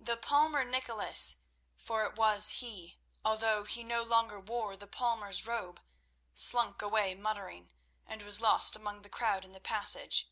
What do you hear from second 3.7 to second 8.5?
no longer wore the palmer's robe, slunk away muttering, and was